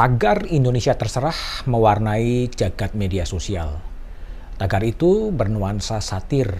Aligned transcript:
Tagar 0.00 0.48
Indonesia 0.48 0.96
terserah 0.96 1.36
mewarnai 1.68 2.48
jagat 2.56 2.96
media 2.96 3.28
sosial. 3.28 3.84
Tagar 4.56 4.80
itu 4.80 5.28
bernuansa 5.28 6.00
satir, 6.00 6.56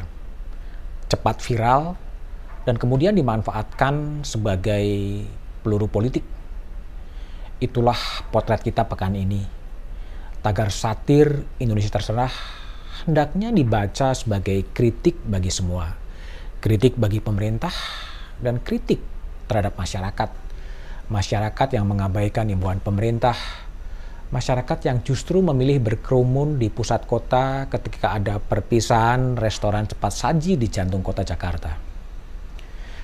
cepat 1.09 1.41
viral, 1.41 1.97
dan 2.69 2.77
kemudian 2.77 3.17
dimanfaatkan 3.17 4.29
sebagai 4.29 4.85
peluru 5.65 5.89
politik. 5.89 6.21
Itulah 7.65 7.97
potret 8.29 8.61
kita 8.61 8.85
pekan 8.85 9.17
ini. 9.17 9.41
Tagar 10.45 10.69
satir 10.69 11.41
Indonesia 11.65 11.97
terserah 11.97 12.37
hendaknya 13.09 13.57
dibaca 13.57 14.13
sebagai 14.13 14.69
kritik 14.77 15.17
bagi 15.25 15.49
semua. 15.49 15.97
Kritik 16.61 17.01
bagi 17.01 17.25
pemerintah 17.25 17.73
dan 18.37 18.61
kritik 18.61 19.01
terhadap 19.49 19.81
masyarakat 19.81 20.50
masyarakat 21.11 21.75
yang 21.75 21.91
mengabaikan 21.91 22.47
imbauan 22.47 22.79
pemerintah, 22.79 23.35
masyarakat 24.31 24.79
yang 24.87 25.03
justru 25.03 25.43
memilih 25.43 25.83
berkerumun 25.83 26.57
di 26.57 26.71
pusat 26.71 27.03
kota 27.05 27.67
ketika 27.67 28.15
ada 28.15 28.39
perpisahan 28.39 29.35
restoran 29.35 29.91
cepat 29.91 30.13
saji 30.15 30.55
di 30.55 30.71
jantung 30.71 31.03
kota 31.03 31.27
Jakarta. 31.27 31.75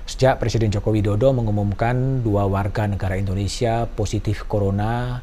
Sejak 0.06 0.38
Presiden 0.38 0.70
Joko 0.70 0.94
Widodo 0.94 1.34
mengumumkan 1.34 2.22
dua 2.22 2.46
warga 2.46 2.86
negara 2.86 3.18
Indonesia 3.18 3.90
positif 3.90 4.46
corona 4.46 5.18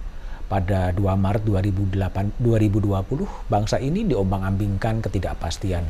pada 0.52 0.92
2 0.92 1.08
Maret 1.08 1.48
2008, 1.48 2.36
2020, 2.44 3.48
bangsa 3.48 3.80
ini 3.80 4.04
diombang-ambingkan 4.04 5.00
ketidakpastian. 5.00 5.88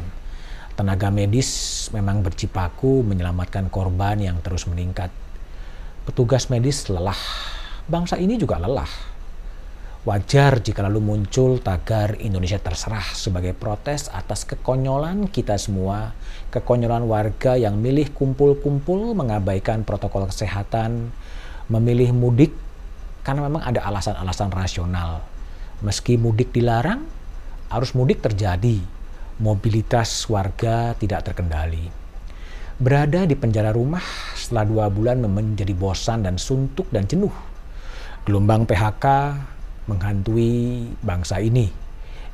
Tenaga 0.78 1.10
medis 1.10 1.50
memang 1.90 2.22
bercipaku 2.22 3.02
menyelamatkan 3.02 3.74
korban 3.74 4.22
yang 4.22 4.38
terus 4.46 4.70
meningkat 4.70 5.10
petugas 6.04 6.52
medis 6.52 6.88
lelah. 6.92 7.18
Bangsa 7.88 8.20
ini 8.20 8.36
juga 8.40 8.60
lelah. 8.60 9.14
Wajar 10.04 10.60
jika 10.60 10.84
lalu 10.84 11.00
muncul 11.00 11.64
tagar 11.64 12.20
Indonesia 12.20 12.60
terserah 12.60 13.16
sebagai 13.16 13.56
protes 13.56 14.12
atas 14.12 14.44
kekonyolan 14.44 15.32
kita 15.32 15.56
semua, 15.56 16.12
kekonyolan 16.52 17.08
warga 17.08 17.56
yang 17.56 17.80
milih 17.80 18.12
kumpul-kumpul 18.12 19.16
mengabaikan 19.16 19.88
protokol 19.88 20.28
kesehatan, 20.28 21.08
memilih 21.72 22.12
mudik 22.12 22.52
karena 23.24 23.48
memang 23.48 23.64
ada 23.64 23.80
alasan-alasan 23.88 24.52
rasional. 24.52 25.24
Meski 25.80 26.20
mudik 26.20 26.52
dilarang, 26.52 27.08
arus 27.72 27.96
mudik 27.96 28.20
terjadi, 28.20 28.84
mobilitas 29.40 30.28
warga 30.28 31.00
tidak 31.00 31.32
terkendali. 31.32 31.88
Berada 32.76 33.24
di 33.24 33.40
penjara 33.40 33.72
rumah 33.72 34.04
setelah 34.44 34.68
dua 34.68 34.86
bulan 34.92 35.24
menjadi 35.24 35.72
bosan 35.72 36.28
dan 36.28 36.36
suntuk 36.36 36.92
dan 36.92 37.08
jenuh. 37.08 37.32
Gelombang 38.28 38.68
PHK 38.68 39.06
menghantui 39.88 40.84
bangsa 41.00 41.40
ini. 41.40 41.72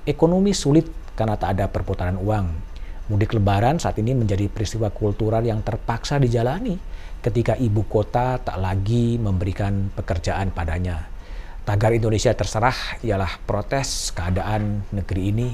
Ekonomi 0.10 0.58
sulit 0.58 0.90
karena 1.14 1.38
tak 1.38 1.58
ada 1.58 1.70
perputaran 1.70 2.18
uang. 2.18 2.48
Mudik 3.10 3.38
lebaran 3.38 3.78
saat 3.78 3.98
ini 4.02 4.18
menjadi 4.18 4.50
peristiwa 4.50 4.90
kultural 4.90 5.42
yang 5.42 5.62
terpaksa 5.62 6.18
dijalani 6.18 6.78
ketika 7.20 7.58
ibu 7.58 7.86
kota 7.86 8.40
tak 8.42 8.58
lagi 8.58 9.18
memberikan 9.18 9.94
pekerjaan 9.94 10.54
padanya. 10.54 11.10
Tagar 11.66 11.94
Indonesia 11.94 12.34
terserah 12.34 13.02
ialah 13.06 13.42
protes 13.46 14.10
keadaan 14.16 14.86
negeri 14.90 15.30
ini, 15.30 15.50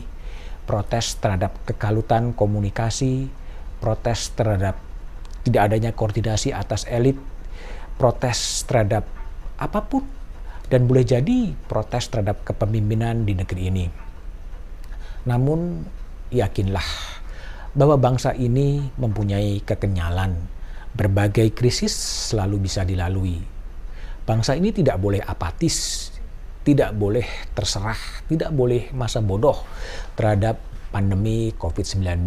protes 0.63 1.19
terhadap 1.19 1.55
kekalutan 1.67 2.31
komunikasi, 2.31 3.27
protes 3.83 4.31
terhadap 4.31 4.79
tidak 5.45 5.61
adanya 5.71 5.93
koordinasi 5.93 6.49
atas 6.49 6.89
elit, 6.89 7.15
protes 8.01 8.65
terhadap 8.65 9.05
apa 9.61 9.79
pun, 9.85 10.01
dan 10.67 10.89
boleh 10.89 11.05
jadi 11.05 11.53
protes 11.69 12.09
terhadap 12.09 12.41
kepemimpinan 12.41 13.23
di 13.23 13.37
negeri 13.37 13.61
ini. 13.69 13.85
Namun, 15.29 15.85
yakinlah 16.33 16.89
bahwa 17.77 17.95
bangsa 18.01 18.33
ini 18.33 18.89
mempunyai 18.97 19.61
kekenyalan. 19.61 20.57
Berbagai 20.95 21.51
krisis 21.51 21.91
selalu 22.31 22.65
bisa 22.65 22.87
dilalui. 22.87 23.43
Bangsa 24.23 24.55
ini 24.55 24.71
tidak 24.71 24.95
boleh 24.95 25.19
apatis, 25.19 26.07
tidak 26.63 26.95
boleh 26.95 27.27
terserah, 27.51 27.99
tidak 28.31 28.49
boleh 28.55 28.89
masa 28.95 29.19
bodoh 29.19 29.59
terhadap 30.15 30.55
pandemi 30.95 31.51
COVID-19 31.59 32.25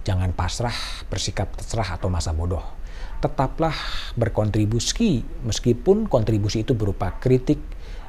Jangan 0.00 0.32
pasrah, 0.32 0.76
bersikap 1.12 1.52
terserah 1.56 2.00
atau 2.00 2.08
masa 2.08 2.32
bodoh. 2.32 2.64
Tetaplah 3.20 3.76
berkontribusi 4.16 5.20
meskipun 5.44 6.08
kontribusi 6.08 6.64
itu 6.64 6.72
berupa 6.72 7.20
kritik, 7.20 7.60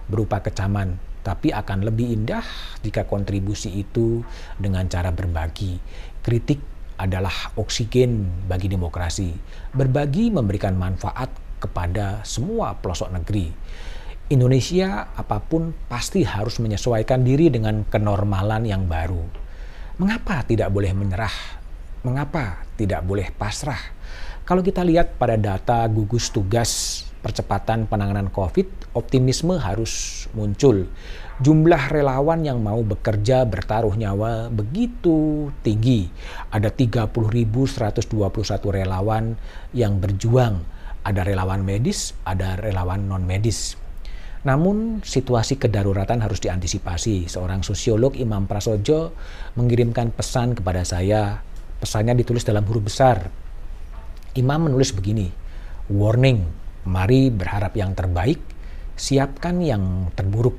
berupa 0.08 0.40
kecaman, 0.40 0.96
tapi 1.22 1.52
akan 1.52 1.84
lebih 1.84 2.16
indah 2.16 2.44
jika 2.80 3.04
kontribusi 3.04 3.76
itu 3.76 4.24
dengan 4.56 4.88
cara 4.88 5.12
berbagi. 5.12 5.78
Kritik 6.24 6.64
adalah 6.96 7.54
oksigen 7.60 8.46
bagi 8.48 8.72
demokrasi. 8.72 9.36
Berbagi 9.76 10.32
memberikan 10.32 10.80
manfaat 10.80 11.28
kepada 11.62 12.24
semua 12.24 12.80
pelosok 12.80 13.12
negeri. 13.14 13.52
Indonesia 14.32 15.12
apa 15.12 15.44
pun 15.44 15.76
pasti 15.92 16.24
harus 16.24 16.58
menyesuaikan 16.64 17.22
diri 17.22 17.52
dengan 17.52 17.84
kenormalan 17.84 18.64
yang 18.64 18.88
baru. 18.88 19.28
Mengapa 20.00 20.42
tidak 20.48 20.72
boleh 20.72 20.96
menyerah 20.96 21.61
Mengapa 22.02 22.66
tidak 22.82 23.06
boleh 23.06 23.30
pasrah? 23.30 23.78
Kalau 24.42 24.66
kita 24.66 24.82
lihat 24.82 25.22
pada 25.22 25.38
data 25.38 25.86
gugus 25.86 26.34
tugas 26.34 27.06
percepatan 27.22 27.86
penanganan 27.86 28.34
COVID, 28.34 28.98
optimisme 28.98 29.54
harus 29.62 30.26
muncul. 30.34 30.90
Jumlah 31.46 31.94
relawan 31.94 32.42
yang 32.42 32.58
mau 32.58 32.82
bekerja 32.82 33.46
bertaruh 33.46 33.94
nyawa 33.94 34.50
begitu 34.50 35.54
tinggi. 35.62 36.10
Ada 36.50 36.74
30.121 36.74 38.10
relawan 38.74 39.38
yang 39.70 40.02
berjuang. 40.02 40.58
Ada 41.06 41.22
relawan 41.22 41.62
medis, 41.62 42.18
ada 42.26 42.58
relawan 42.58 43.06
non-medis. 43.06 43.78
Namun 44.42 45.06
situasi 45.06 45.62
kedaruratan 45.62 46.26
harus 46.26 46.42
diantisipasi. 46.42 47.30
Seorang 47.30 47.62
sosiolog 47.62 48.18
Imam 48.18 48.50
Prasojo 48.50 49.14
mengirimkan 49.54 50.10
pesan 50.10 50.58
kepada 50.58 50.82
saya 50.82 51.46
Pesannya 51.82 52.14
ditulis 52.14 52.46
dalam 52.46 52.62
huruf 52.70 52.86
besar. 52.86 53.26
Imam 54.38 54.70
menulis 54.70 54.94
begini, 54.94 55.34
warning, 55.90 56.46
mari 56.86 57.34
berharap 57.34 57.74
yang 57.74 57.98
terbaik, 57.98 58.38
siapkan 58.94 59.58
yang 59.66 60.14
terburuk. 60.14 60.56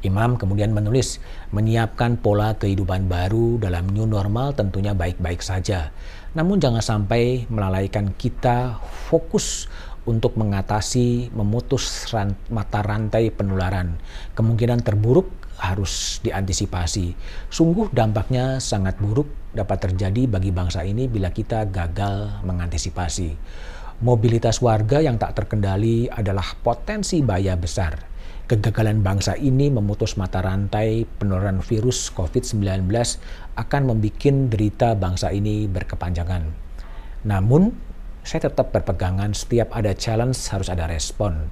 Imam 0.00 0.40
kemudian 0.40 0.72
menulis, 0.72 1.20
menyiapkan 1.52 2.16
pola 2.22 2.56
kehidupan 2.56 3.10
baru 3.12 3.60
dalam 3.60 3.92
new 3.92 4.08
normal 4.08 4.56
tentunya 4.56 4.96
baik-baik 4.96 5.44
saja. 5.44 5.92
Namun 6.32 6.62
jangan 6.64 6.80
sampai 6.80 7.44
melalaikan 7.52 8.16
kita 8.16 8.80
fokus 9.10 9.68
untuk 10.08 10.40
mengatasi 10.40 11.28
memutus 11.36 12.08
mata 12.48 12.80
rantai 12.80 13.28
penularan. 13.28 14.00
Kemungkinan 14.32 14.80
terburuk 14.80 15.28
harus 15.60 16.24
diantisipasi. 16.24 17.12
Sungguh 17.52 17.92
dampaknya 17.92 18.56
sangat 18.64 18.96
buruk 18.96 19.28
dapat 19.52 19.90
terjadi 19.90 20.24
bagi 20.24 20.48
bangsa 20.48 20.86
ini 20.88 21.04
bila 21.04 21.28
kita 21.28 21.68
gagal 21.68 22.40
mengantisipasi. 22.48 23.36
Mobilitas 23.98 24.62
warga 24.62 25.02
yang 25.02 25.18
tak 25.18 25.34
terkendali 25.34 26.06
adalah 26.08 26.56
potensi 26.62 27.18
bahaya 27.20 27.58
besar. 27.58 27.98
Kegagalan 28.48 29.04
bangsa 29.04 29.36
ini 29.36 29.68
memutus 29.68 30.16
mata 30.16 30.40
rantai 30.40 31.04
penularan 31.04 31.60
virus 31.60 32.08
COVID-19 32.16 32.88
akan 33.60 33.82
membuat 33.84 34.48
derita 34.48 34.96
bangsa 34.96 35.34
ini 35.34 35.68
berkepanjangan. 35.68 36.48
Namun, 37.26 37.74
saya 38.28 38.52
tetap 38.52 38.68
berpegangan 38.76 39.32
setiap 39.32 39.72
ada 39.72 39.96
challenge 39.96 40.36
harus 40.52 40.68
ada 40.68 40.84
respon 40.84 41.48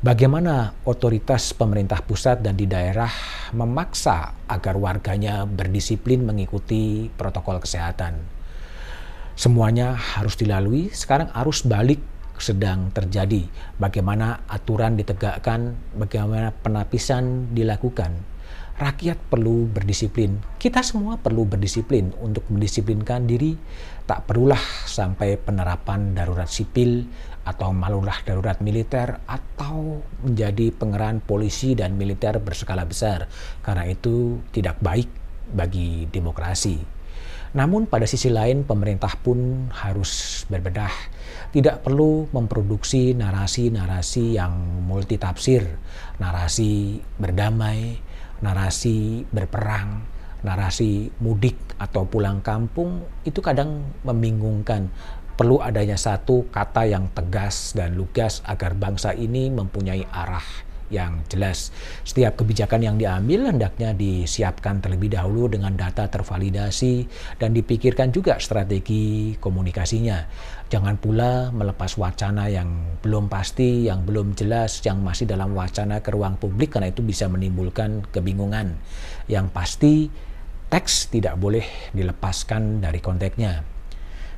Bagaimana 0.00 0.72
otoritas 0.88 1.52
pemerintah 1.52 2.00
pusat 2.00 2.40
dan 2.40 2.56
di 2.56 2.64
daerah 2.64 3.12
memaksa 3.52 4.32
agar 4.48 4.80
warganya 4.80 5.44
berdisiplin 5.44 6.24
mengikuti 6.24 7.12
protokol 7.20 7.60
kesehatan? 7.60 8.16
Semuanya 9.36 9.92
harus 9.92 10.40
dilalui. 10.40 10.88
Sekarang 10.88 11.28
arus 11.36 11.68
balik 11.68 12.00
sedang 12.40 12.88
terjadi. 12.96 13.44
Bagaimana 13.76 14.40
aturan 14.48 14.96
ditegakkan, 14.96 15.76
bagaimana 15.92 16.56
penapisan 16.64 17.52
dilakukan. 17.52 18.16
Rakyat 18.80 19.28
perlu 19.28 19.68
berdisiplin. 19.68 20.40
Kita 20.56 20.80
semua 20.80 21.20
perlu 21.20 21.44
berdisiplin 21.44 22.16
untuk 22.16 22.48
mendisiplinkan 22.48 23.28
diri. 23.28 23.52
Tak 24.08 24.24
perlulah 24.24 24.88
sampai 24.88 25.36
penerapan 25.36 26.16
darurat 26.16 26.48
sipil 26.48 27.04
atau 27.44 27.76
malulah 27.76 28.16
darurat 28.24 28.56
militer 28.64 29.20
atau 29.28 30.00
menjadi 30.24 30.72
pengerahan 30.72 31.20
polisi 31.20 31.76
dan 31.76 32.00
militer 32.00 32.40
berskala 32.40 32.88
besar 32.88 33.28
karena 33.60 33.84
itu 33.84 34.40
tidak 34.48 34.80
baik 34.80 35.12
bagi 35.52 36.08
demokrasi. 36.08 36.80
Namun 37.52 37.84
pada 37.84 38.08
sisi 38.08 38.32
lain 38.32 38.62
pemerintah 38.62 39.12
pun 39.20 39.68
harus 39.76 40.42
berbedah. 40.48 40.94
Tidak 41.52 41.84
perlu 41.84 42.30
memproduksi 42.32 43.12
narasi-narasi 43.12 44.38
yang 44.38 44.56
multitafsir, 44.86 45.66
narasi 46.22 47.02
berdamai, 47.18 47.98
narasi 48.40 49.24
berperang, 49.28 50.04
narasi 50.44 51.12
mudik 51.20 51.56
atau 51.76 52.04
pulang 52.08 52.40
kampung 52.40 53.04
itu 53.24 53.40
kadang 53.40 53.84
membingungkan. 54.04 54.88
Perlu 55.36 55.56
adanya 55.64 55.96
satu 55.96 56.52
kata 56.52 56.84
yang 56.84 57.08
tegas 57.16 57.72
dan 57.72 57.96
lugas 57.96 58.44
agar 58.44 58.76
bangsa 58.76 59.16
ini 59.16 59.48
mempunyai 59.48 60.04
arah 60.12 60.69
yang 60.90 61.22
jelas. 61.30 61.70
Setiap 62.02 62.42
kebijakan 62.42 62.82
yang 62.84 62.96
diambil 62.98 63.48
hendaknya 63.48 63.94
disiapkan 63.94 64.82
terlebih 64.82 65.14
dahulu 65.14 65.46
dengan 65.46 65.78
data 65.78 66.10
tervalidasi 66.10 67.06
dan 67.38 67.54
dipikirkan 67.54 68.10
juga 68.10 68.36
strategi 68.42 69.34
komunikasinya. 69.38 70.26
Jangan 70.70 70.98
pula 71.02 71.50
melepas 71.50 71.98
wacana 71.98 72.46
yang 72.46 72.98
belum 73.02 73.26
pasti, 73.26 73.90
yang 73.90 74.06
belum 74.06 74.38
jelas, 74.38 74.82
yang 74.86 75.02
masih 75.02 75.26
dalam 75.26 75.54
wacana 75.54 75.98
ke 75.98 76.14
ruang 76.14 76.38
publik 76.38 76.74
karena 76.78 76.94
itu 76.94 77.02
bisa 77.02 77.26
menimbulkan 77.26 78.06
kebingungan. 78.10 78.78
Yang 79.26 79.46
pasti 79.50 79.94
teks 80.70 81.10
tidak 81.10 81.34
boleh 81.38 81.66
dilepaskan 81.90 82.78
dari 82.78 83.02
konteksnya. 83.02 83.79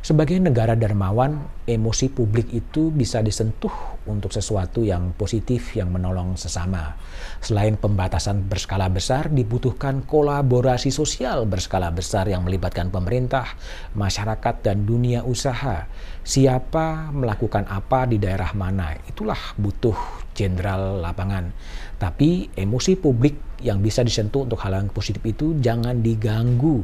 Sebagai 0.02 0.34
negara 0.42 0.74
dermawan, 0.74 1.46
emosi 1.62 2.10
publik 2.10 2.50
itu 2.50 2.90
bisa 2.90 3.22
disentuh 3.22 3.70
untuk 4.10 4.34
sesuatu 4.34 4.82
yang 4.82 5.14
positif 5.14 5.78
yang 5.78 5.94
menolong 5.94 6.34
sesama. 6.34 6.98
Selain 7.38 7.78
pembatasan 7.78 8.50
berskala 8.50 8.90
besar, 8.90 9.30
dibutuhkan 9.30 10.02
kolaborasi 10.02 10.90
sosial 10.90 11.46
berskala 11.46 11.94
besar 11.94 12.26
yang 12.26 12.42
melibatkan 12.42 12.90
pemerintah, 12.90 13.46
masyarakat, 13.94 14.66
dan 14.66 14.82
dunia 14.82 15.22
usaha. 15.22 15.86
Siapa 16.26 17.14
melakukan 17.14 17.70
apa 17.70 18.02
di 18.10 18.18
daerah 18.18 18.50
mana, 18.58 18.98
itulah 19.06 19.38
butuh 19.54 19.94
jenderal 20.34 20.98
lapangan. 20.98 21.54
Tapi 22.02 22.50
emosi 22.58 22.98
publik 22.98 23.62
yang 23.62 23.78
bisa 23.78 24.02
disentuh 24.02 24.50
untuk 24.50 24.58
hal 24.66 24.82
yang 24.82 24.90
positif 24.90 25.22
itu 25.22 25.54
jangan 25.62 26.02
diganggu 26.02 26.82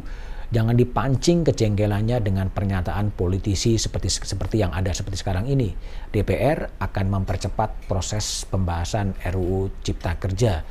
Jangan 0.48 0.80
dipancing 0.80 1.44
kejengkelannya 1.44 2.24
dengan 2.24 2.48
pernyataan 2.48 3.12
politisi 3.12 3.76
seperti 3.76 4.08
seperti 4.08 4.64
yang 4.64 4.72
ada 4.72 4.96
seperti 4.96 5.20
sekarang 5.20 5.44
ini. 5.44 5.76
DPR 6.08 6.80
akan 6.80 7.06
mempercepat 7.20 7.84
proses 7.84 8.48
pembahasan 8.48 9.12
RUU 9.28 9.68
Cipta 9.84 10.16
Kerja. 10.16 10.64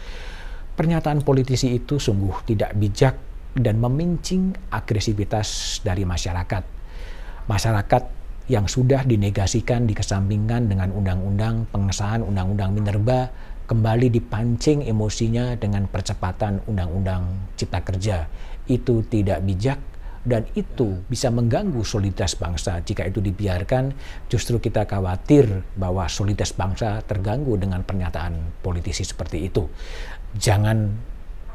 Pernyataan 0.74 1.21
politisi 1.21 1.77
itu 1.77 2.01
sungguh 2.01 2.41
tidak 2.50 2.74
bijak 2.74 3.21
dan 3.53 3.77
memincing 3.77 4.57
agresivitas 4.74 5.81
dari 5.85 6.06
masyarakat. 6.09 6.63
Masyarakat 7.45 8.03
yang 8.47 8.65
sudah 8.65 9.06
dinegasikan 9.06 9.85
dikesampingkan 9.85 10.71
dengan 10.71 10.89
undang-undang 10.89 11.68
pengesahan 11.69 12.23
undang-undang 12.23 12.73
minerba 12.73 13.30
kembali 13.67 14.07
dipancing 14.07 14.87
emosinya 14.87 15.59
dengan 15.59 15.91
percepatan 15.91 16.63
undang-undang 16.71 17.51
cipta 17.59 17.83
kerja 17.83 18.31
itu 18.71 19.03
tidak 19.11 19.43
bijak 19.43 19.79
dan 20.27 20.43
itu 20.59 20.99
bisa 21.07 21.31
mengganggu 21.31 21.79
soliditas 21.87 22.35
bangsa. 22.35 22.83
Jika 22.83 23.07
itu 23.07 23.23
dibiarkan, 23.23 23.95
justru 24.27 24.59
kita 24.59 24.83
khawatir 24.83 25.63
bahwa 25.79 26.07
soliditas 26.11 26.51
bangsa 26.51 26.99
terganggu 27.07 27.55
dengan 27.55 27.83
pernyataan 27.83 28.59
politisi 28.59 29.07
seperti 29.07 29.47
itu. 29.47 29.63
Jangan 30.35 30.91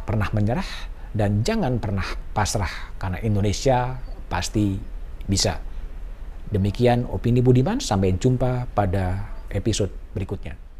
pernah 0.08 0.28
menyerah 0.32 0.68
dan 1.12 1.44
jangan 1.44 1.76
pernah 1.76 2.04
pasrah 2.32 2.96
karena 2.96 3.20
Indonesia 3.20 4.00
pasti 4.32 4.80
bisa. 5.28 5.60
Demikian 6.48 7.08
opini 7.08 7.44
Budiman, 7.44 7.80
sampai 7.80 8.16
jumpa 8.16 8.72
pada 8.72 9.32
episode 9.52 9.92
berikutnya. 10.16 10.71